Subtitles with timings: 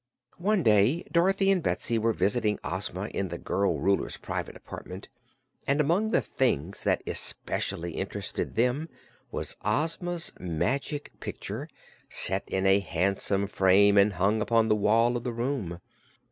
[0.39, 5.09] One day Dorothy and Betsy were visiting Ozma in the girl Ruler's private apartment,
[5.67, 8.89] and among the things that especially interested them
[9.31, 11.67] was Ozma's Magic Picture,
[12.09, 15.79] set in a handsome frame and hung upon the wall of the room.